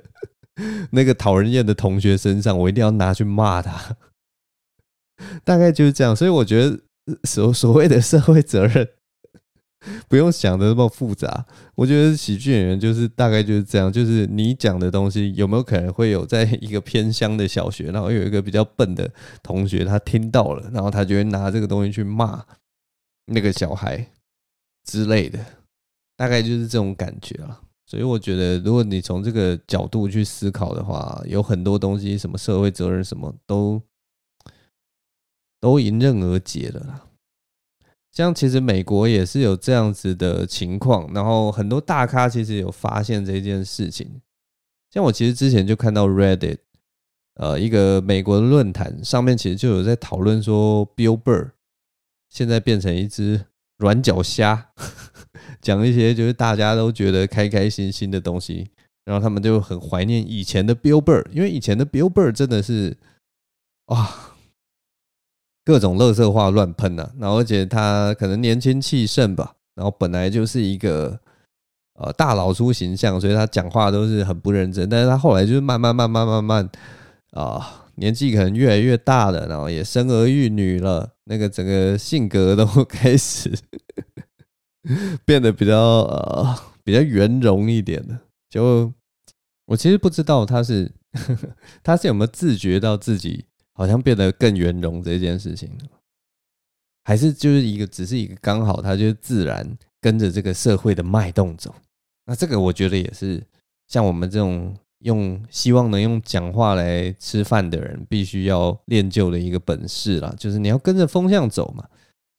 [0.90, 3.96] 那个讨人厌的同学身上，我一定要拿去骂他。
[5.44, 6.80] 大概就是这样，所以我觉得
[7.24, 8.88] 所所谓的社会责任。
[10.08, 19.10] 不用想的那么复杂，我觉得喜剧演员就是大概就是这样，就是你讲的东西有没有可能会有在一个偏乡的小学，然后有一个比较笨的
[19.42, 22.44] 同学他听到了，然后他就会拿这个东西去骂
[23.26, 24.06] 那个小孩
[24.84, 25.44] 之类的，
[26.16, 27.60] 大概就是这种感觉啊。
[27.84, 33.82] 所以我觉得，如果你从这个角度去思考的话，有很多东西，什么社会责任，什么都
[35.62, 37.06] 都迎刃而解了啦。
[38.10, 44.20] 像其实美国也是有这样子的情况，然后很多大咖其实有发现这件事情。
[44.90, 46.58] 像我其实之前就看到 Reddit，
[47.34, 51.52] 呃，一个美国的论坛上面其实就有在讨论说，Bill Burr
[52.28, 53.46] 现在变成一只
[53.78, 54.72] 软脚虾，
[55.62, 58.68] 讲一些就是大家都觉得开开心心的东西，
[59.04, 62.98] 然后他们就很怀念以前的 Bill Burr，因为以前的 Bill Burr 真的是
[63.86, 64.31] 哇。
[65.64, 71.18] 各种垃圾话乱喷呐，然后而且他可能年轻气盛吧，然后本来就是一个
[71.94, 74.88] 呃大老粗形象，所以他讲话都是很不认真。
[74.88, 76.68] 但是他后来就是慢慢慢慢慢慢
[77.30, 83.52] 啊，年纪可能越来越大了，然后也生儿育女了，那个整个性格都开始
[85.24, 88.20] 变得比较呃比较圆融一点了。
[88.50, 88.92] 就
[89.66, 90.90] 我其实不知道他是
[91.84, 93.44] 他是有没有自觉到自己。
[93.74, 95.70] 好像变得更圆融这件事情，
[97.04, 99.66] 还是就是一个只是一个刚好，他就自然
[100.00, 101.74] 跟着这个社会的脉动走。
[102.26, 103.42] 那这个我觉得也是
[103.88, 110.34] 像我们这种用希望能用讲话来吃饭的人，必须要练就的一个本事啦。
[110.38, 111.82] 就是你要跟着风向走嘛，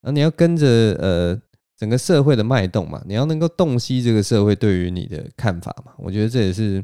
[0.01, 0.67] 然后你要跟着
[0.99, 1.41] 呃
[1.75, 5.93] 整个社会的脉动嘛，你要能够洞悉这个社会对于你的看法嘛。
[5.97, 6.83] 我觉得这也是。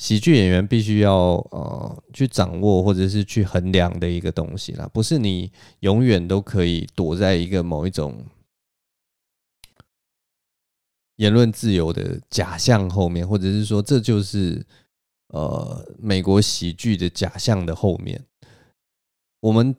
[0.00, 8.24] 喜剧演员必须要呃去掌握或者是去衡量的一个东西啦，不是你永远都可以躲在一个某一种
[11.16, 14.64] 言论自由的假象后面，或者是说这就是
[15.34, 18.24] 呃美国喜剧的假象的后面。
[19.40, 19.76] 我们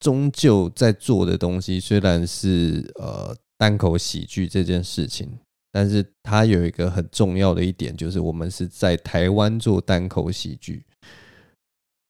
[0.00, 5.38] 终究在做的东西虽然是呃单口喜剧这件事情。
[5.72, 10.84] 但是它有一个很重要的一点，就是我们是在台湾做单口喜剧。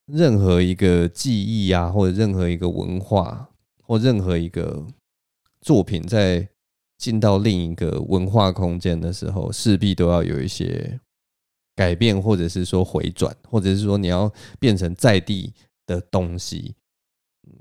[0.07, 3.49] 任何一个记忆啊，或者任何一个文化，
[3.85, 4.85] 或任何一个
[5.61, 6.49] 作品，在
[6.99, 10.99] 进到另一个文化空间的时候，势必都要有一些
[11.77, 15.53] 改变，或者是说回转，或者是说你要变成在地
[15.87, 16.75] 的东西。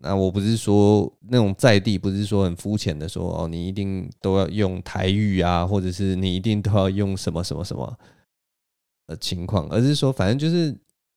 [0.01, 7.97] 那我不是说那种在地，不是说很肤浅的说哦，你一定都要用台语啊，或者是你一定都要用什么什么什么
[9.07, 10.75] 的情况，而是说反正就是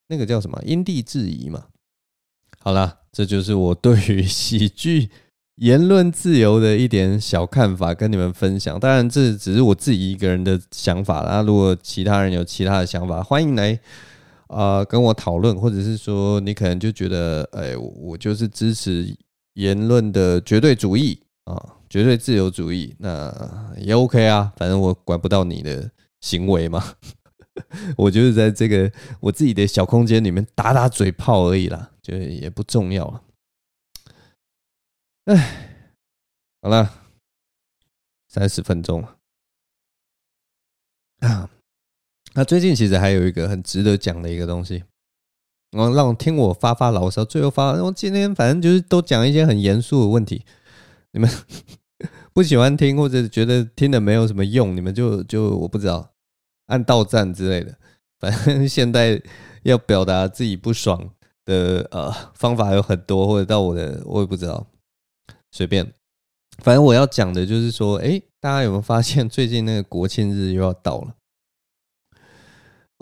[0.09, 1.67] 那个叫什么因地制宜嘛。
[2.59, 5.11] 好啦，这就是我对于喜剧
[5.57, 8.81] 言论自由的一点小看法，跟你们分享。
[8.81, 11.43] 当然，这只是我自己一个人的想法啦。
[11.43, 13.79] 如果其他人有其他的想法，欢迎来、
[14.53, 19.17] 呃、跟我讨论，或者是说你可能就觉得，哎，我就是支持
[19.55, 26.97] 言论的绝对主义啊，绝对自由主义，那也 OK 啊，反正我管不到你的行为嘛。
[27.99, 33.23] 我就是在这个我自己的小空间里面打打嘴炮而已啦，就也不重要了。
[35.27, 35.95] 哎，
[36.63, 36.91] 好了，
[38.29, 39.07] 三十分钟
[41.21, 41.51] 啊。
[42.35, 44.85] 那最近其实还有一个很值得讲的一个东西，
[45.73, 50.43] 我让我听我发发牢骚，最后发，我今天反正就是都讲一些很严肃的问题，
[51.13, 51.31] 你们
[52.33, 56.11] 不喜欢听或者觉得听的没有什么用，你们就就我不知道
[56.67, 57.77] 按到站之类的。
[58.19, 59.21] 反正现在
[59.65, 61.11] 要表达自己不爽
[61.45, 64.67] 的呃方法有很多，或者到我的我也不知道。
[65.51, 65.93] 随便，
[66.59, 71.15] 反正我要讲的就是说，哎，大家有没有发现最近那个国庆日又要到了？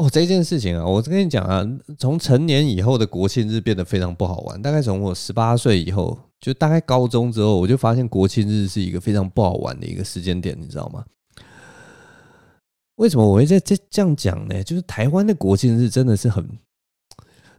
[0.00, 1.62] 哦，这件事情啊，我跟你讲啊，
[1.98, 4.62] 从成年以后的国庆日变得非常不好玩。
[4.62, 11.04] 大概从我十八岁以后，就大概高中之后，我就发现国庆日是一个非常不好玩的一个时间点，你知道吗？
[12.96, 14.64] 为什么我会在这这样讲呢？
[14.64, 16.48] 就是台湾的国庆日真的是很。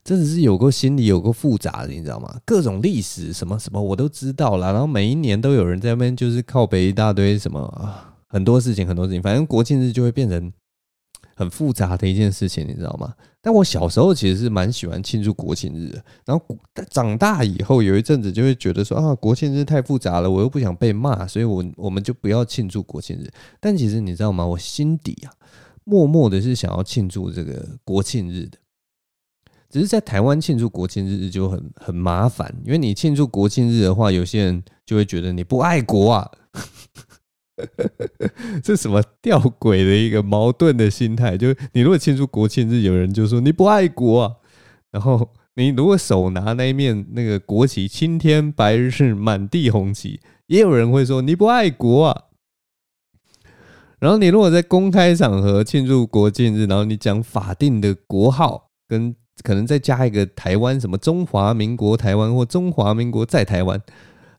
[0.04, 2.36] 真的是有个心理有个复杂的，你知道吗？
[2.44, 10.52] 各种历史什么什么我都知道了，然后每一年都有人在那边就是靠北一大堆什么啊，很多事情很多事情，反正国庆日就会变成
[11.42, 13.12] 很复杂的一件事情，你知道吗？
[13.42, 16.46] 但我小时候其实是蛮喜欢庆祝国庆日的，然后
[16.92, 23.28] 长大以后有一阵子就会觉得说啊，国庆日太复杂了，我又不想被骂，所以我我们就不要庆祝国庆日。
[23.60, 24.46] 但其实你知道吗？
[24.46, 25.34] 我心底啊，
[25.84, 28.60] 默默的是想要庆祝这个国庆日的。
[29.68, 36.32] 只是在台湾庆祝国庆日就很很麻烦，因为你庆祝国庆日的话，有些人就会觉得你不爱国啊，
[38.64, 41.38] 这什么吊诡的一个矛盾的心态？
[41.38, 44.36] 就你如果庆祝国庆日，有人就说你不爱国啊，
[44.92, 52.24] 然后你如果手拿那一面那个国旗，青天白日是满地红旗，也有人会说你不爱国啊。
[54.00, 63.80] 然后你如果在公开场合庆祝国庆日，然后你讲法定的国号跟可能再加一个台湾什么中华民国台湾或中华民国在台湾，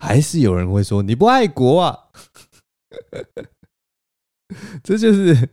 [0.01, 1.96] 还是有人会说你不爱国啊？
[4.83, 5.48] 这就是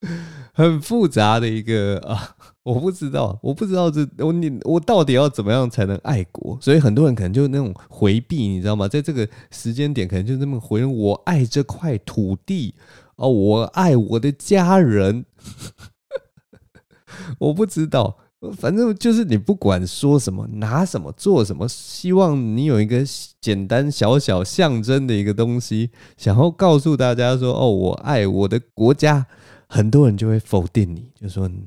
[0.54, 6.58] 很复杂的一个啊，我不知道，我不知道这我你我到底要怎么样才能爱国？
[6.60, 8.88] 所以很多人可能就那种回避，你知道吗？
[8.88, 12.74] 在这个时间点，可能就这么回：我爱这块土地
[13.16, 15.24] 哦，我爱我的家人。
[17.38, 18.18] 我不知道。
[18.56, 23.04] 反正就是你不管说什么、拿什么、做什么，希望你有一个
[23.40, 29.26] 简单小小象征的一个东西，想要告诉大家说：“哦，我爱我的国家。”
[29.68, 31.62] 很多人就会否定你，就说你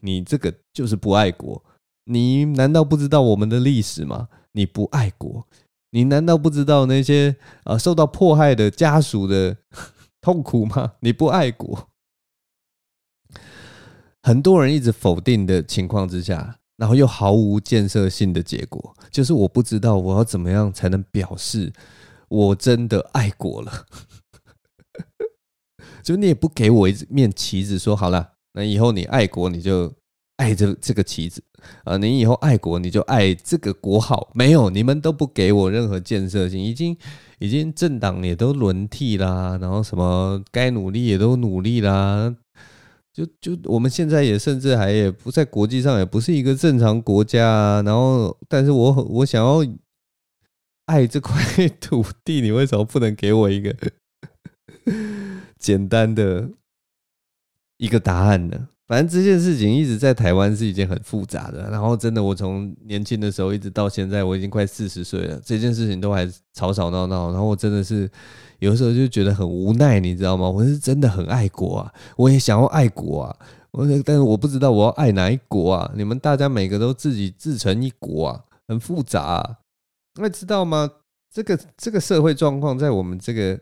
[0.00, 1.62] 你这个就是不爱国。
[2.04, 4.28] 你难道不知道我们的历史吗？
[4.52, 5.46] 你不爱国，
[5.92, 7.34] 你难道不知道那些
[7.64, 9.56] 呃受到迫害的家属的
[10.20, 10.92] 痛苦吗？
[11.00, 11.88] 你不爱国。
[14.26, 21.72] 很多人一直否定的情况之下，然后又毫无建设性的结果，就是我不知道我要怎么样才能表示
[22.26, 23.86] 我真的爱国了。
[26.02, 29.94] 就你也不给我一面旗子，说好了，那以后你爱国你就
[30.38, 31.40] 爱这这个旗子
[31.84, 34.28] 啊，你以后爱国你就爱这个国号。
[34.34, 36.96] 没有，你们都不给我任何建设性，已经
[37.38, 42.34] 已经政党也都轮替啦，然后什么该努力也都努力啦。
[43.16, 49.64] 就就我们现在也甚至还也不在国际上也不是一个正常国家啊，然后但是我我想要
[50.84, 51.42] 爱这块
[51.80, 53.74] 土地，你为什么不能给我一个
[55.58, 56.50] 简单的
[57.78, 58.68] 一个答案呢？
[58.86, 68.08] 反正这件事情一直在台湾是一件很复杂的，然后真的我从年轻的时候一直到现在，我已经快四十岁了，这件事情都还吵吵闹闹，然后我真的是
[68.58, 70.48] 有时候就觉得很无奈，你知道吗？
[70.48, 73.36] 我是真的很爱国啊，我也想要爱国啊，
[73.70, 75.92] 我但是我不知道我要爱哪一国啊？
[75.94, 79.58] 你们大家每个都自己自成一国啊，很复杂啊，
[80.20, 80.90] 那知道吗？
[81.32, 83.60] 这个这个社会状况在我们这个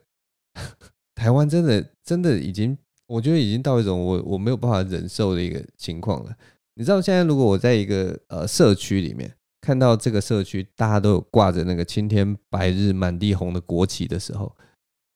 [1.15, 2.77] 台湾真的真的已经。
[3.07, 6.35] 我觉得已经到一种我我没有办法忍受的一个情况了。
[6.75, 14.51] 你知道，现在如果我在一个呃社区里面看到这个社区大家都有挂着那个青天白日满地红的国旗的时候，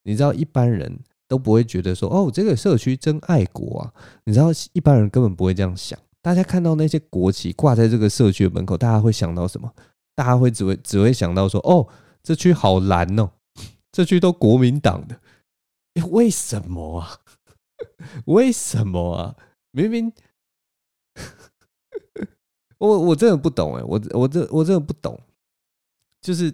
[0.02, 3.92] 你知道一般人都不会觉得说哦，这个社区真爱国啊。
[4.24, 5.98] 你知道一般人根本不会这样想。
[6.20, 9.72] 大家看到那些国旗挂在这个社区的门口，大家会想到什么？
[10.14, 11.86] 大家会只会只会想到说，哦，
[12.22, 13.30] 这区好蓝哦，
[13.92, 15.20] 这区都国民党的，
[16.10, 17.20] 为什么啊？
[18.26, 19.36] 为什么啊？
[19.70, 20.12] 明明
[22.78, 25.18] 我我真的不懂哎，我我这我真的不懂，
[26.20, 26.52] 就是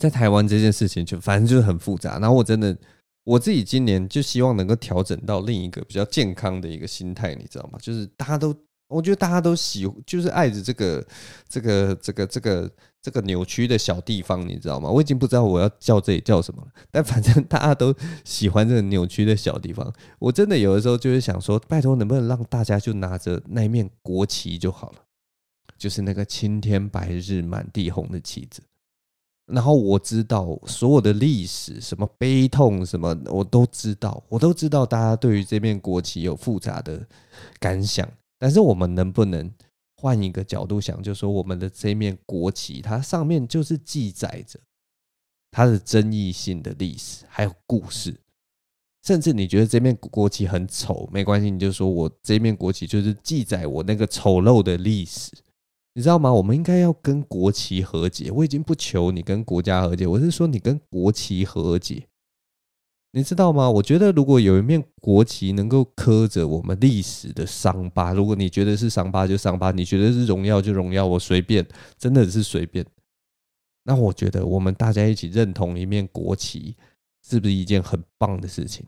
[0.00, 2.76] 在台湾这件事情就反正就是很复杂，然后我真的。
[3.22, 7.78] 我自己今年就希望能够调整到另一个比较健康的一个心态，你知道吗？
[7.80, 8.52] 就是大家都，
[8.88, 11.06] 我觉得大家都喜，就是爱着这个、
[11.46, 12.70] 这个、这个、这个、
[13.02, 14.88] 这个扭曲的小地方，你知道吗？
[14.88, 17.94] 我已经不知道我要叫这里叫什么了，但反正大家都
[18.24, 19.92] 喜欢这个扭曲的小地方。
[20.18, 24.98] 我真的有的时候就是想说，拜托能不能让大家就拿着那一面国旗就好了，
[25.76, 28.62] 就是那个青天白日满地红的旗子。
[29.52, 37.06] 然后我知道所有的历史，什么悲痛，什么我都知道，我都知道大家对于这面国旗有复杂的
[37.58, 38.08] 感想。
[38.38, 39.52] 但是我们能不能
[39.96, 44.58] 换一个角度想，就是说我们的这面国旗，它上面就是记载着
[45.50, 48.14] 它的争议性的历史，还有故事。
[49.02, 55.32] 甚至你觉得这面国旗很丑，没关系，你就说我这面国旗就是记载我那个丑陋的历史。
[55.92, 56.32] 你知道吗？
[56.32, 58.30] 我们应该要跟国旗和解。
[58.30, 62.06] 我已经不求你跟国家和解，我是说你跟国旗和解。
[63.12, 63.68] 你知道吗？
[63.68, 71.66] 我觉得如果有一面国旗能够刻着我们历史的伤疤，如果你觉得是伤疤就伤疤，你觉得是荣耀就荣耀，我随便，
[71.98, 72.86] 真的是随便。
[73.82, 76.76] 那我觉得我们大家一起认同一面国旗，
[77.28, 78.86] 是不是一件很棒的事情？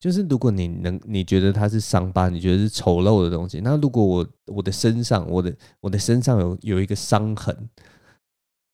[0.00, 7.68] 就是如果你能，你觉得它是伤疤，你觉得是丑陋的东西，那如果我我的身上，我的我的身上有有一个伤痕，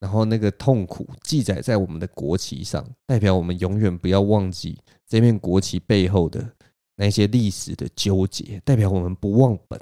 [0.01, 6.47] 然后那个痛苦记载在我们的国旗上，代表我们永远不要忘记这面国旗背后的
[6.97, 9.81] 那些历史的纠结，代表我们不忘本。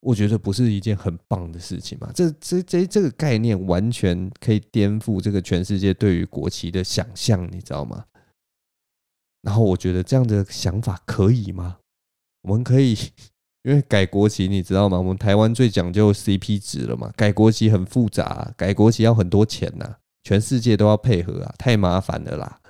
[0.00, 2.10] 我觉得不是一件很棒的事情吗？
[2.12, 8.04] 这这这这个概念完全可以颠覆这个全世界对于国旗的想象，你知道吗？
[9.42, 11.78] 然后我觉得这样的想法可以吗？
[12.42, 12.96] 我们可以，
[13.62, 14.98] 因为改国旗你知道吗？
[14.98, 17.12] 我们台湾最讲究 CP 值了嘛。
[17.16, 22.60] 改国旗很复杂，改国旗要很多钱呐，全世界都要配合啊，太麻烦了啦。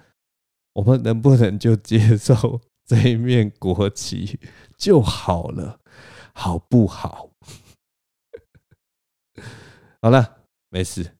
[0.75, 4.39] 我们能不能就接受 这一面国旗
[4.79, 5.79] 就好了，
[6.35, 7.31] 好不好？
[10.01, 10.39] 好了，
[10.71, 11.13] 没事，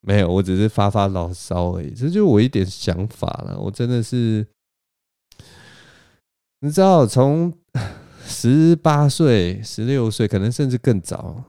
[0.00, 3.58] 没有，我只是发发牢骚而已，这就我一点想法了。
[3.58, 4.46] 我真的是。
[6.62, 7.50] 你知道，从
[8.22, 11.42] 十八岁、十六岁，可能甚至更早，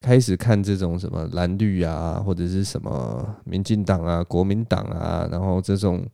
[0.00, 6.04] 开始看这种什么蓝绿啊，或者是什么民进党啊、国民党啊，然后这种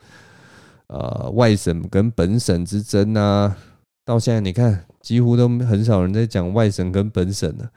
[0.88, 3.57] 呃外省跟本省之争啊，
[4.05, 7.70] 到现在你看，几乎都很少人在讲外省跟本省了，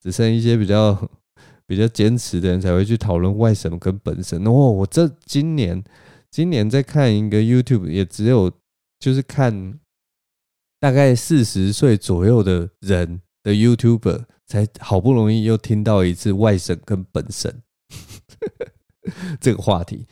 [0.00, 0.96] 只剩一些比较
[1.66, 4.40] 比较坚持的人才会去讨论外省跟本省。
[4.46, 5.82] 哦，我这今年
[6.30, 8.48] 今年在看一个 YouTube，也只有
[9.00, 9.80] 就是看。
[10.82, 17.48] 大概四十岁左右的人的 YouTuber 才好不容易又听到一次外省跟本省
[19.40, 20.08] 这个话题，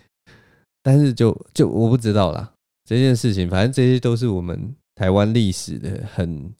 [0.81, 2.53] 但是就就我不知道啦，
[2.85, 6.55] 这件事情，反正这些都是我们台湾历史的很，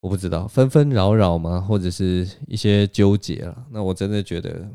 [0.00, 3.66] 我不知道纷纷扰扰吗，或者是一些纠结了。
[3.70, 4.66] 那我真的觉得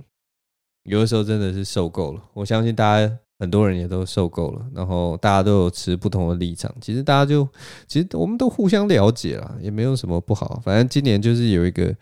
[0.83, 2.23] 有的时候真的是受够了。
[2.35, 3.17] 我相信大家。
[3.37, 6.73] 很多人也都受够了，然后大家都有持不同的立场。
[6.79, 7.47] 其实大家就，
[7.85, 10.61] 其实我们都互相了解了，也没有什么不好。
[10.63, 11.93] 反正今年就是有一个，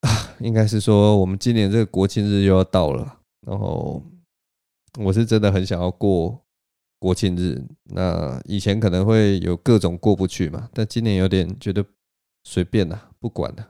[0.00, 0.10] 啊，
[0.40, 3.18] 应该是说我们今年这个国庆日又要到了。
[3.46, 4.02] 然后
[4.98, 6.40] 我是真的很想要过
[6.98, 7.62] 国庆日。
[7.94, 11.84] 那以前可能会有各种过不去嘛，但今年有点觉得
[12.42, 13.68] 随便了，不管了。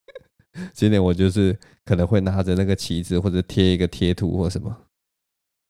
[0.72, 4.76] 今年我就是可能会拿着那个旗子，或者贴一个贴图或什么。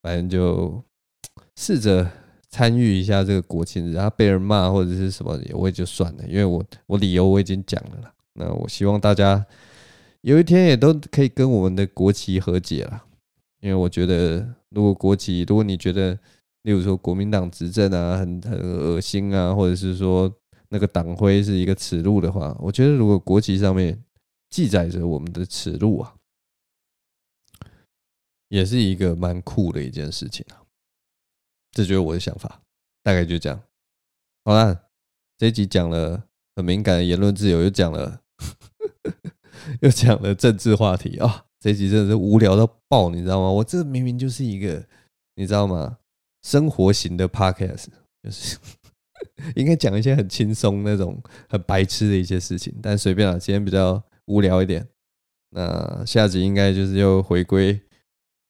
[0.01, 0.83] 反正就
[1.55, 2.09] 试着
[2.49, 8.13] 参与一下这个国庆日，然后被人骂或者是什么，我也就算了，因为我我理由我已经讲了啦。
[8.33, 9.45] 那我希望大家
[10.21, 13.03] 有一天也都可以跟我们的国旗和解了，
[13.59, 16.17] 因为我觉得如果国旗，如果你觉得，
[16.63, 20.31] 例如说国民党执政啊很很恶心啊，或者是说
[20.69, 23.97] 那个党徽是一个耻辱的话，我觉得如果国旗上面
[24.49, 26.13] 记载着我们的耻辱啊。
[28.49, 30.61] 也是一个蛮酷的一件事情啊，
[31.71, 32.61] 这就是我的想法，
[33.03, 33.61] 大概就这样。
[34.45, 34.89] 好了，
[35.37, 36.23] 这一集讲了
[36.55, 38.21] 很敏感的言论自由，又讲了，
[39.81, 43.51] 又讲了政治话题啊，这集真的是无聊到爆，你知道吗？
[43.51, 44.85] 我这明明就是一个，
[45.35, 45.97] 你知道吗？
[46.43, 47.87] 生活型的 podcast，
[48.23, 48.57] 就是
[49.55, 53.37] 应该讲一些很轻松那种很白痴的一些事情，但随便了。
[53.37, 54.87] 今天比较无聊一点，
[55.49, 57.77] 那下集应该就是又回归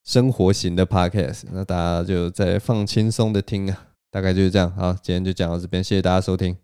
[0.08, 4.72] 生活型的 podcast，那大家就在放轻松的听啊，大概就是这样。
[4.72, 6.55] 好，今天就讲到这边，谢谢大家收听，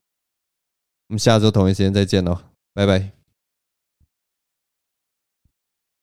[1.10, 2.39] 我们下周同一时间再见喽，
[2.74, 3.23] 拜拜。